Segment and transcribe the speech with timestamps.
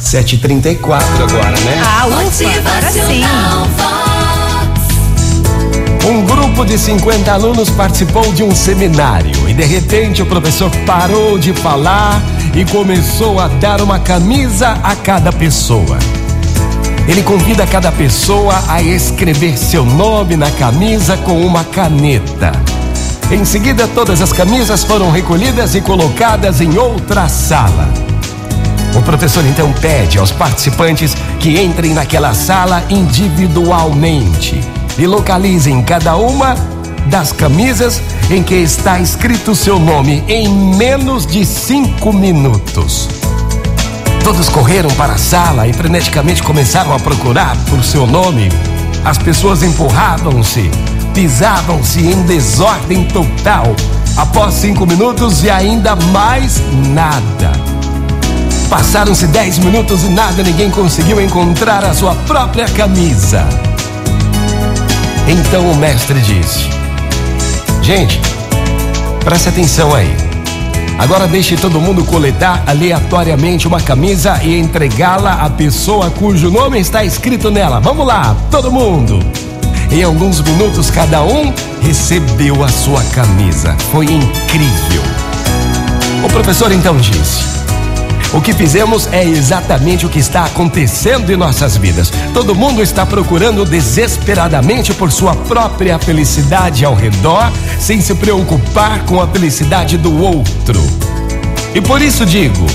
[0.00, 1.82] 7h34 agora, né?
[1.84, 3.24] Ah, ufa, agora sim.
[6.08, 11.36] Um grupo de 50 alunos participou de um seminário e de repente o professor parou
[11.36, 12.22] de falar
[12.54, 15.98] e começou a dar uma camisa a cada pessoa.
[17.08, 22.52] Ele convida cada pessoa a escrever seu nome na camisa com uma caneta.
[23.30, 27.88] Em seguida, todas as camisas foram recolhidas e colocadas em outra sala.
[29.06, 34.60] Professor então pede aos participantes que entrem naquela sala individualmente
[34.98, 36.56] e localizem cada uma
[37.06, 43.08] das camisas em que está escrito seu nome em menos de cinco minutos.
[44.24, 48.48] Todos correram para a sala e freneticamente começaram a procurar por seu nome.
[49.04, 50.68] As pessoas empurravam-se,
[51.14, 53.66] pisavam-se em desordem total.
[54.16, 56.60] Após cinco minutos e ainda mais
[56.92, 57.75] nada.
[58.68, 63.46] Passaram-se dez minutos e nada, ninguém conseguiu encontrar a sua própria camisa.
[65.28, 66.68] Então o mestre disse:
[67.80, 68.20] Gente,
[69.24, 70.12] preste atenção aí.
[70.98, 77.04] Agora deixe todo mundo coletar aleatoriamente uma camisa e entregá-la à pessoa cujo nome está
[77.04, 77.78] escrito nela.
[77.80, 79.20] Vamos lá, todo mundo.
[79.92, 81.52] Em alguns minutos, cada um
[81.82, 83.76] recebeu a sua camisa.
[83.92, 85.02] Foi incrível.
[86.24, 87.45] O professor então disse:
[88.32, 92.12] o que fizemos é exatamente o que está acontecendo em nossas vidas.
[92.34, 99.20] Todo mundo está procurando desesperadamente por sua própria felicidade ao redor, sem se preocupar com
[99.20, 100.80] a felicidade do outro.
[101.74, 102.66] E por isso digo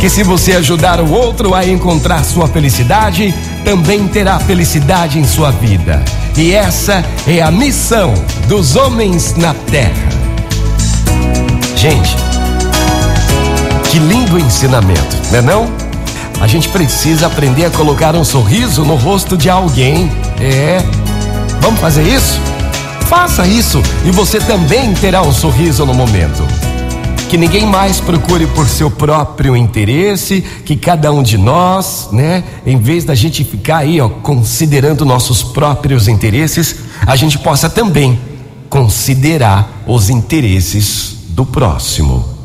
[0.00, 5.50] que se você ajudar o outro a encontrar sua felicidade, também terá felicidade em sua
[5.50, 6.02] vida.
[6.36, 8.14] E essa é a missão
[8.46, 10.08] dos homens na terra.
[11.74, 12.27] Gente,
[14.38, 15.88] ensinamento, não é não?
[16.40, 20.10] A gente precisa aprender a colocar um sorriso no rosto de alguém.
[20.40, 20.78] É.
[21.60, 22.38] Vamos fazer isso?
[23.08, 26.46] Faça isso e você também terá um sorriso no momento.
[27.28, 32.78] Que ninguém mais procure por seu próprio interesse, que cada um de nós, né, em
[32.78, 38.18] vez da gente ficar aí, ó, considerando nossos próprios interesses, a gente possa também
[38.70, 42.37] considerar os interesses do próximo.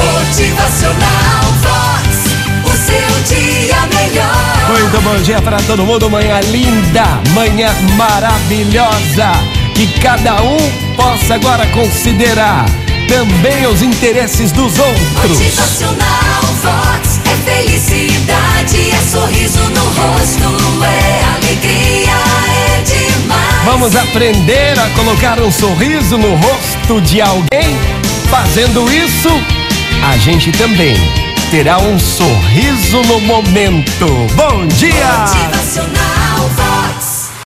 [0.00, 2.08] Motivacional Vox,
[2.64, 4.68] o seu dia melhor.
[4.68, 9.32] Muito bom dia para todo mundo, manhã linda, manhã maravilhosa.
[9.74, 10.56] Que cada um
[10.96, 12.64] possa agora considerar
[13.08, 15.38] também os interesses dos outros.
[15.38, 22.16] Motivacional Vox é felicidade, é sorriso no rosto, é alegria,
[22.48, 23.64] é demais.
[23.64, 27.76] Vamos aprender a colocar um sorriso no rosto de alguém?
[28.30, 29.28] Fazendo isso,
[30.02, 30.94] a gente também
[31.50, 34.06] terá um sorriso no momento.
[34.34, 36.09] Bom dia!